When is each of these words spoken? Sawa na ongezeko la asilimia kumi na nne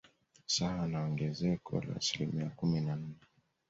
Sawa 0.53 0.83
na 0.91 0.99
ongezeko 1.07 1.81
la 1.85 1.95
asilimia 1.95 2.47
kumi 2.49 2.81
na 2.81 2.95
nne 2.95 3.15